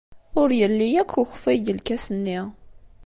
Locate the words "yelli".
0.59-0.87